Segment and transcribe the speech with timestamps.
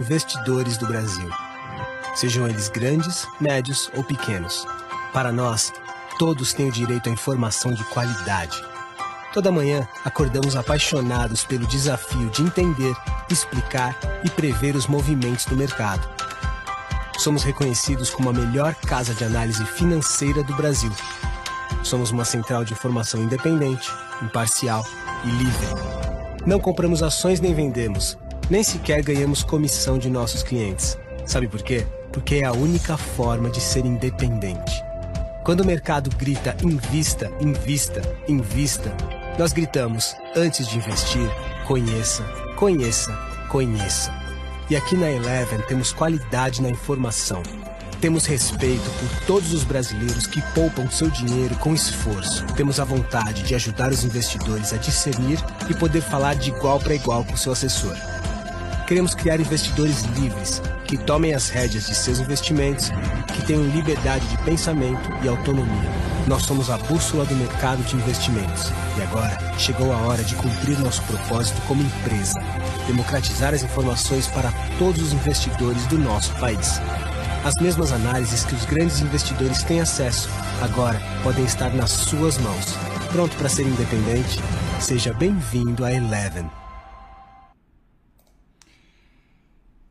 [0.00, 1.28] investidores do Brasil.
[2.14, 4.64] Sejam eles grandes, médios ou pequenos.
[5.12, 5.72] Para nós,
[6.20, 8.56] todos têm o direito à informação de qualidade.
[9.34, 12.94] Toda manhã, acordamos apaixonados pelo desafio de entender,
[13.28, 16.08] explicar e prever os movimentos do mercado.
[17.18, 20.92] Somos reconhecidos como a melhor casa de análise financeira do Brasil.
[21.82, 23.90] Somos uma central de informação independente,
[24.22, 24.86] imparcial
[25.24, 25.66] e livre.
[26.46, 28.16] Não compramos ações nem vendemos,
[28.50, 30.98] nem sequer ganhamos comissão de nossos clientes.
[31.26, 31.86] Sabe por quê?
[32.12, 34.82] Porque é a única forma de ser independente.
[35.44, 38.94] Quando o mercado grita invista, invista, invista,
[39.38, 41.30] nós gritamos antes de investir,
[41.66, 42.22] conheça,
[42.56, 43.12] conheça,
[43.48, 44.12] conheça.
[44.70, 47.42] E aqui na Eleven temos qualidade na informação.
[48.00, 52.44] Temos respeito por todos os brasileiros que poupam seu dinheiro com esforço.
[52.54, 56.94] Temos a vontade de ajudar os investidores a discernir e poder falar de igual para
[56.94, 57.96] igual com seu assessor.
[58.88, 62.88] Queremos criar investidores livres, que tomem as rédeas de seus investimentos,
[63.34, 65.90] que tenham liberdade de pensamento e autonomia.
[66.26, 68.72] Nós somos a bússola do mercado de investimentos.
[68.96, 72.40] E agora chegou a hora de cumprir nosso propósito como empresa:
[72.86, 76.80] democratizar as informações para todos os investidores do nosso país.
[77.44, 80.30] As mesmas análises que os grandes investidores têm acesso,
[80.62, 82.74] agora podem estar nas suas mãos.
[83.12, 84.40] Pronto para ser independente?
[84.80, 86.48] Seja bem-vindo a Eleven.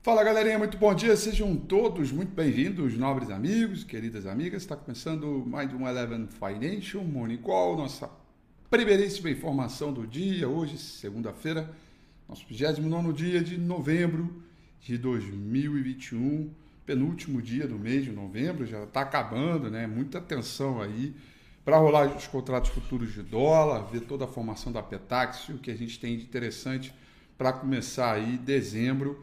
[0.01, 4.61] Fala galerinha, muito bom dia, sejam todos muito bem-vindos, nobres amigos, queridas amigas.
[4.61, 8.09] Está começando mais um Eleven Financial Morning Call, nossa
[8.69, 11.69] primeiríssima informação do dia, hoje, segunda-feira,
[12.29, 14.41] nosso 29 dia de novembro
[14.79, 16.51] de 2021,
[16.85, 19.87] penúltimo dia do mês de novembro, já está acabando, né?
[19.87, 21.13] Muita atenção aí
[21.65, 25.69] para rolar os contratos futuros de dólar, ver toda a formação da Petax, o que
[25.69, 26.93] a gente tem de interessante
[27.37, 29.21] para começar aí dezembro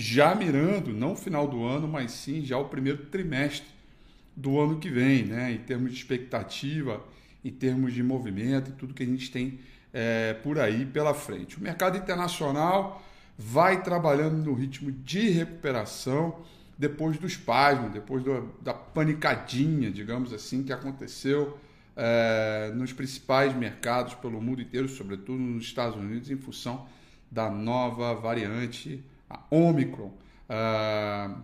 [0.00, 3.68] já mirando, não o final do ano, mas sim já o primeiro trimestre
[4.34, 5.52] do ano que vem, né?
[5.52, 7.04] em termos de expectativa,
[7.44, 9.58] em termos de movimento tudo que a gente tem
[9.92, 11.58] é, por aí pela frente.
[11.58, 13.04] O mercado internacional
[13.36, 16.40] vai trabalhando no ritmo de recuperação
[16.78, 21.58] depois dos pasmos, depois do, da panicadinha, digamos assim, que aconteceu
[21.94, 26.86] é, nos principais mercados pelo mundo inteiro, sobretudo nos Estados Unidos, em função
[27.30, 30.12] da nova variante a Omicron
[30.48, 31.42] uh,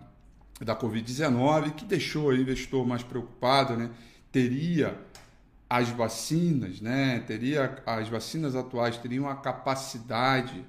[0.63, 3.89] da Covid-19, que deixou o investidor mais preocupado, né?
[4.31, 4.99] teria
[5.69, 7.23] as vacinas, né?
[7.25, 10.65] teria as vacinas atuais teriam a capacidade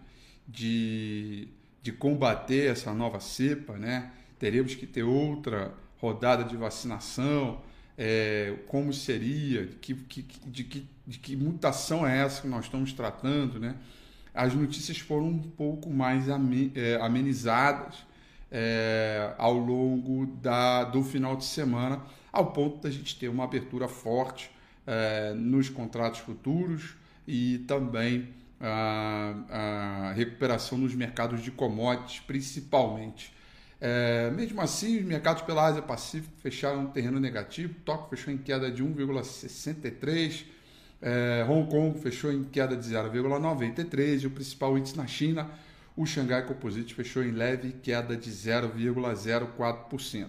[0.47, 1.49] de,
[1.83, 4.13] de combater essa nova cepa, né?
[4.39, 7.61] teremos que ter outra rodada de vacinação,
[7.97, 12.93] é, como seria, que, que, de, que, de que mutação é essa que nós estamos
[12.93, 13.75] tratando, né?
[14.39, 18.07] As notícias foram um pouco mais é, amenizadas
[18.53, 22.01] é, ao longo da, do final de semana,
[22.33, 24.49] ao ponto da gente ter uma abertura forte
[24.87, 26.95] é, nos contratos futuros
[27.27, 28.29] e também
[28.61, 33.35] a, a, recuperação nos mercados de commodities, principalmente.
[33.81, 37.75] É, mesmo assim, os mercados pela Ásia Pacífico fecharam no terreno negativo.
[37.85, 40.58] Tóquio fechou em queda de 1,63%.
[41.01, 45.49] É, Hong Kong fechou em queda de 0,93 e o principal índice na China,
[45.97, 50.27] o Xangai Composite, fechou em leve queda de 0,04%.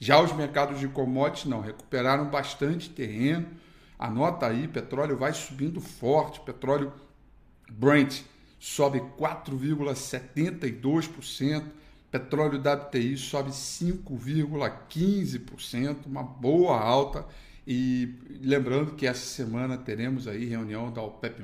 [0.00, 3.46] Já os mercados de commodities não, recuperaram bastante terreno.
[3.98, 6.92] Anota aí, petróleo vai subindo forte, petróleo
[7.68, 8.22] Brent
[8.60, 11.64] sobe 4,72%,
[12.10, 17.26] petróleo WTI sobe 5,15%, uma boa alta
[17.70, 21.42] e lembrando que essa semana teremos aí reunião da OPEP+,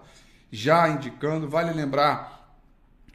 [0.51, 1.47] já indicando.
[1.47, 2.59] Vale lembrar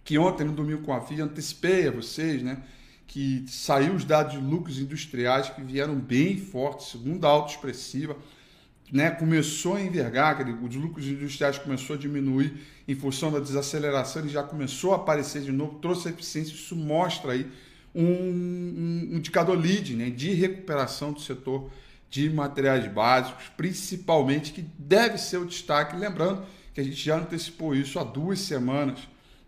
[0.02, 2.62] que ontem, no domingo com a FIA, antecipei a vocês, né?
[3.06, 8.16] que saiu os dados de lucros industriais que vieram bem fortes, segunda alta expressiva,
[8.92, 12.54] né, começou a envergar, os lucros industriais começou a diminuir
[12.86, 17.32] em função da desaceleração, ele já começou a aparecer de novo, trouxe eficiência, isso mostra
[17.32, 17.50] aí
[17.94, 21.70] um, um, indicador lead né, de recuperação do setor
[22.08, 26.44] de materiais básicos, principalmente, que deve ser o destaque, lembrando
[26.76, 28.98] que a gente já antecipou isso há duas semanas,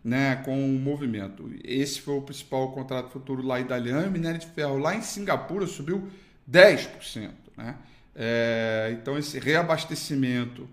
[0.02, 1.50] né, com o movimento.
[1.62, 5.66] Esse foi o principal contrato futuro lá em Dalian, minério de ferro lá em Singapura
[5.66, 6.08] subiu
[6.50, 7.76] 10%, né?
[8.16, 10.66] É, então, esse reabastecimento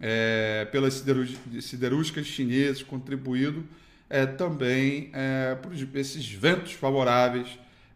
[0.00, 1.04] é, pelas
[1.60, 3.64] siderúrgicas chinesas contribuído
[4.10, 7.46] é, também é, por esses ventos favoráveis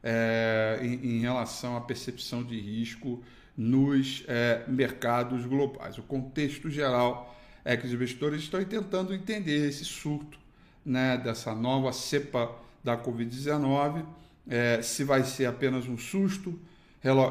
[0.01, 3.21] é, em, em, relação à percepção de risco
[3.57, 5.99] nos é, mercados globais.
[5.99, 7.33] O contexto geral
[7.67, 10.39] é que os investidores estão tentando entender esse surto
[10.85, 12.49] né, dessa nova cepa
[12.83, 14.07] da Covid-19,
[14.49, 16.57] é, se vai ser apenas um susto,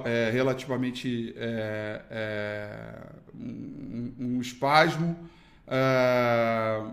[0.04, 3.00] é, relativamente é, é,
[3.34, 5.18] um, um, espasmo,
[5.68, 6.84] é,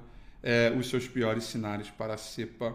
[0.42, 2.74] é, os seus piores cenários para a cepa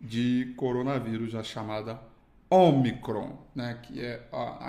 [0.00, 2.12] de coronavírus, a chamada
[2.54, 4.22] Omicron, né, que é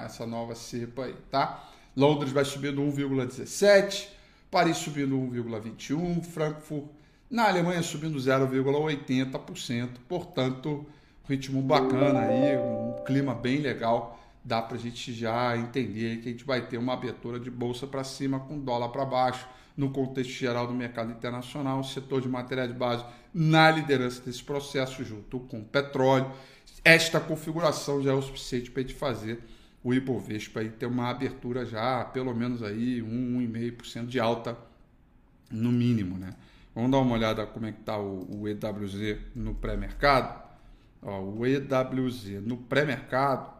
[0.03, 1.69] essa nova cepa aí, tá?
[1.95, 4.07] Londres vai subindo 1,17%,
[4.49, 6.85] Paris subindo 1,21%, Frankfurt
[7.29, 10.85] na Alemanha subindo 0,80%, portanto,
[11.27, 16.31] ritmo bacana aí, um clima bem legal, dá para a gente já entender que a
[16.31, 20.31] gente vai ter uma abertura de bolsa para cima com dólar para baixo, no contexto
[20.31, 25.59] geral do mercado internacional, o setor de materiais básicos na liderança desse processo, junto com
[25.59, 26.31] o petróleo.
[26.85, 29.41] Esta configuração já é o suficiente para a gente fazer
[29.83, 34.55] o Ibovespa aí ter uma abertura já, pelo menos aí 1, 1,5% de alta
[35.49, 36.35] no mínimo, né?
[36.75, 40.43] Vamos dar uma olhada como é que está o, o EWZ no pré-mercado.
[41.01, 43.51] O EWZ no pré-mercado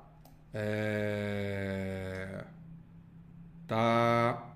[0.54, 2.44] é...
[3.68, 4.56] tá,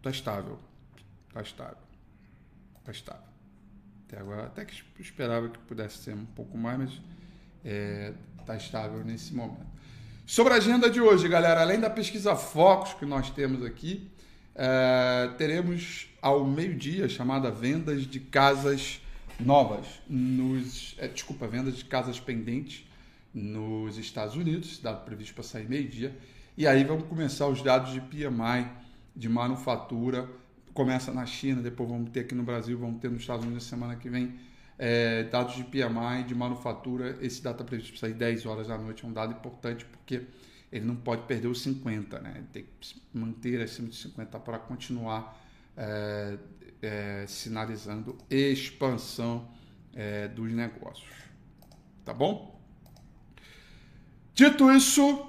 [0.00, 0.58] tá estável.
[1.32, 1.78] Tá estável.
[2.84, 3.28] Tá estável.
[4.06, 7.00] Até agora, até que esperava que pudesse ser um pouco mais, mas
[7.64, 8.12] é,
[8.46, 9.66] tá estável nesse momento.
[10.26, 14.10] Sobre a agenda de hoje, galera, além da pesquisa Focus que nós temos aqui,
[14.54, 19.00] é, teremos ao meio-dia chamada vendas de casas
[19.38, 22.84] novas nos, é, desculpa, vendas de casas pendentes
[23.32, 26.16] nos Estados Unidos, dado previsto para sair meio-dia,
[26.56, 28.66] e aí vamos começar os dados de PMI
[29.14, 30.28] de manufatura,
[30.74, 33.96] começa na China, depois vamos ter aqui no Brasil, vamos ter nos Estados Unidos semana
[33.96, 34.34] que vem
[34.78, 39.04] é, dados de PMI, de manufatura, esse está previsto para sair 10 horas da noite,
[39.04, 40.22] é um dado importante porque
[40.70, 42.34] ele não pode perder os 50, né?
[42.36, 45.36] Ele tem que manter acima de 50 para continuar
[45.76, 46.38] é,
[46.80, 49.48] é, sinalizando expansão
[49.94, 51.10] é, dos negócios.
[52.04, 52.56] Tá bom?
[54.34, 55.26] Dito isso,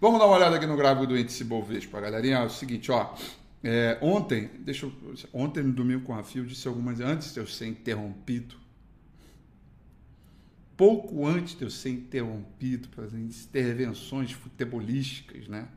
[0.00, 2.38] vamos dar uma olhada aqui no gráfico do índice Bovespa, galerinha.
[2.38, 3.14] É o seguinte, ó.
[3.62, 4.92] É, ontem, deixa eu,
[5.34, 8.59] ontem no domingo com a Fio disse algumas antes de eu ser interrompido
[10.80, 15.68] pouco antes de eu ser interrompido fazendo intervenções futebolísticas, né?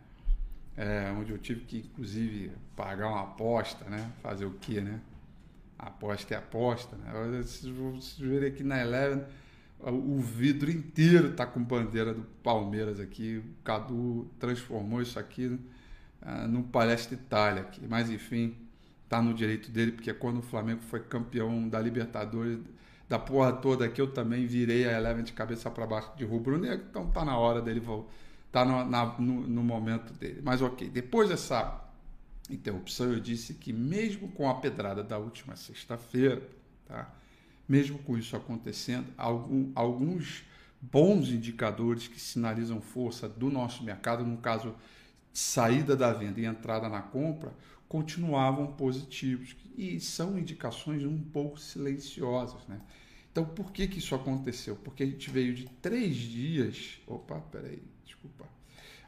[0.77, 4.10] É, onde eu tive que, inclusive, pagar uma aposta, né?
[4.22, 5.01] Fazer o quê, né?
[5.77, 6.95] aposta é aposta.
[6.95, 7.12] Né?
[7.41, 9.25] Vocês verem aqui na Eleven,
[9.79, 13.39] o vidro inteiro está com bandeira do Palmeiras aqui.
[13.39, 17.81] O Cadu transformou isso aqui uh, num Palestra Itália aqui.
[17.86, 18.55] Mas enfim,
[19.10, 22.60] tá no direito dele, porque quando o Flamengo foi campeão da Libertadores,
[23.13, 26.88] da porra toda aqui, eu também virei a Eleven de cabeça para baixo de rubro-negro,
[26.89, 28.12] então tá na hora dele voltar.
[28.51, 30.41] Tá no, na, no, no momento dele.
[30.43, 31.79] Mas ok, depois dessa
[32.50, 36.41] interrupção, eu disse que mesmo com a pedrada da última sexta-feira,
[36.88, 37.12] tá?
[37.70, 40.43] mesmo com isso acontecendo, algum, alguns
[40.82, 44.74] bons indicadores que sinalizam força do nosso mercado, no caso,
[45.32, 47.53] saída da venda e entrada na compra,
[47.88, 49.55] continuavam positivos.
[49.77, 52.62] E são indicações um pouco silenciosas.
[52.67, 52.79] Né?
[53.34, 54.75] Então, por que, que isso aconteceu?
[54.75, 57.00] Porque a gente veio de três dias.
[57.08, 58.46] Opa, peraí, desculpa.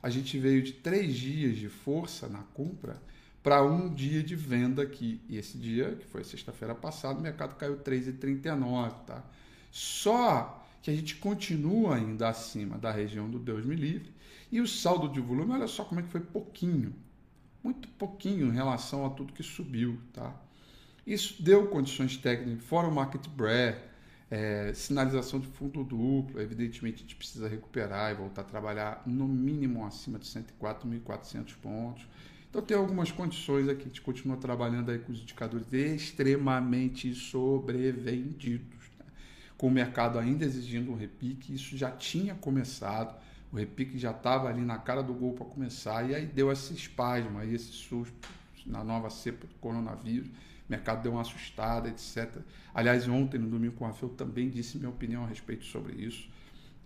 [0.02, 3.00] A gente veio de três dias de força na compra
[3.44, 5.22] para um dia de venda aqui.
[5.30, 9.24] E esse dia, que foi sexta-feira passada, o mercado caiu 3,39, tá?
[9.72, 14.12] Só que a gente continua ainda acima da região do Deus me livre.
[14.52, 16.96] E o saldo de volume, olha só como é que foi pouquinho.
[17.64, 20.36] Muito pouquinho em relação a tudo que subiu, tá?
[21.06, 23.94] Isso deu condições técnicas, fora o market break,
[24.30, 29.28] é, sinalização de fundo duplo, evidentemente a gente precisa recuperar e voltar a trabalhar no
[29.28, 32.08] mínimo acima de 104.400 pontos.
[32.50, 38.90] Então tem algumas condições aqui, a gente continua trabalhando aí com os indicadores extremamente sobrevendidos,
[38.98, 39.06] né?
[39.58, 43.16] com o mercado ainda exigindo um repique, isso já tinha começado,
[43.52, 46.74] o repique já estava ali na cara do gol para começar, e aí deu esse
[46.74, 48.28] espasmo, aí esse susto
[48.66, 50.30] na nova cepa do coronavírus,
[50.68, 52.38] o mercado deu uma assustada, etc.
[52.74, 56.28] Aliás, ontem, no domingo com a Rafael, também disse minha opinião a respeito sobre isso,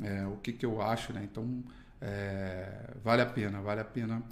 [0.01, 1.27] é, o que, que eu acho, né?
[1.29, 1.63] Então,
[2.01, 4.23] é, vale a pena, vale a pena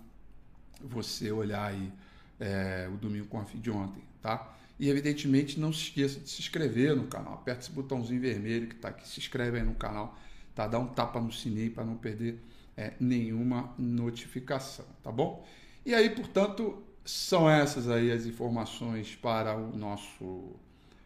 [0.81, 1.91] você olhar aí
[2.39, 4.55] é, o Domingo com a Fim de ontem, tá?
[4.79, 7.33] E evidentemente não se esqueça de se inscrever no canal.
[7.33, 10.17] Aperta esse botãozinho vermelho que está aqui, se inscreve aí no canal,
[10.53, 10.67] tá?
[10.67, 12.39] Dá um tapa no sininho para não perder
[12.75, 15.45] é, nenhuma notificação, tá bom?
[15.85, 20.55] E aí, portanto, são essas aí as informações para o nosso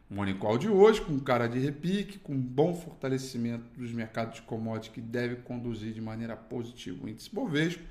[0.10, 5.00] Monicol de hoje, com cara de repique, com bom fortalecimento dos mercados de commodities que
[5.00, 7.84] deve conduzir de maneira positiva o índice Bovespa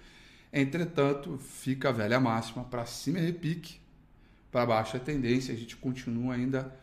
[0.52, 3.80] Entretanto, fica a velha máxima para cima é repique,
[4.50, 5.54] para baixo é tendência.
[5.54, 6.74] A gente continua ainda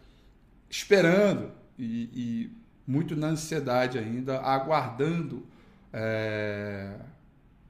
[0.69, 2.51] esperando e, e
[2.85, 5.45] muito na ansiedade ainda, aguardando
[5.91, 6.93] é,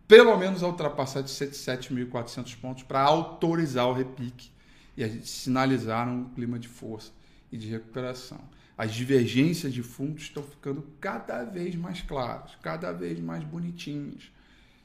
[0.08, 4.50] pelo menos a ultrapassar de 7.400 pontos para autorizar o repique
[4.96, 7.12] e a gente sinalizar um clima de força
[7.52, 8.40] e de recuperação.
[8.78, 14.32] As divergências de fundos estão ficando cada vez mais claras, cada vez mais bonitinhas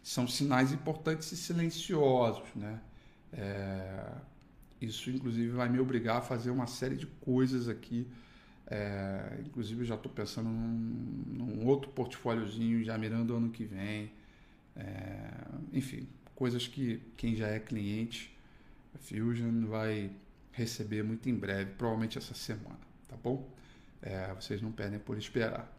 [0.02, 2.80] são sinais importantes e silenciosos, né?
[3.32, 4.12] É,
[4.80, 8.06] isso, inclusive, vai me obrigar a fazer uma série de coisas aqui.
[8.66, 14.10] É, inclusive, já estou pensando num, num, outro portfóliozinho, já mirando o ano que vem.
[14.76, 15.30] É,
[15.72, 18.36] enfim, coisas que quem já é cliente,
[18.98, 20.10] Fusion vai
[20.52, 23.48] receber muito em breve, provavelmente essa semana, tá bom?
[24.00, 25.70] É, vocês não perdem por esperar.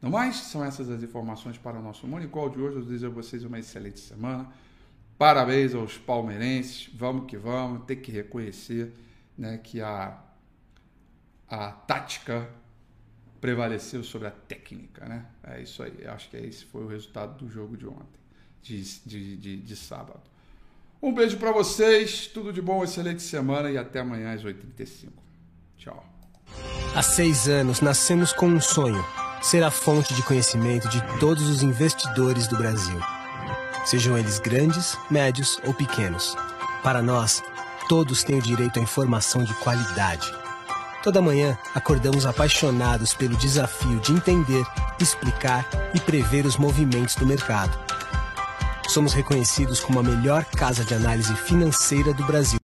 [0.00, 2.76] No mais, são essas as informações para o nosso Monicol de hoje.
[2.76, 4.50] Eu desejo a vocês uma excelente semana.
[5.18, 6.88] Parabéns aos palmeirenses.
[6.94, 7.84] Vamos que vamos.
[7.84, 8.94] Tem que reconhecer
[9.36, 10.18] né, que a,
[11.46, 12.48] a tática
[13.42, 15.04] prevaleceu sobre a técnica.
[15.06, 15.26] Né?
[15.42, 16.06] É isso aí.
[16.06, 18.19] Acho que esse foi o resultado do jogo de ontem,
[18.62, 20.20] de, de, de, de sábado.
[21.02, 22.26] Um beijo para vocês.
[22.26, 25.08] Tudo de bom, excelente semana e até amanhã às 8h35.
[25.78, 26.04] Tchau.
[26.94, 29.04] Há seis anos nascemos com um sonho
[29.40, 33.00] ser a fonte de conhecimento de todos os investidores do Brasil.
[33.86, 36.36] Sejam eles grandes, médios ou pequenos.
[36.82, 37.42] Para nós,
[37.88, 40.30] todos têm o direito à informação de qualidade.
[41.02, 44.62] Toda manhã, acordamos apaixonados pelo desafio de entender,
[45.00, 47.89] explicar e prever os movimentos do mercado.
[48.90, 52.58] Somos reconhecidos como a melhor casa de análise financeira do Brasil.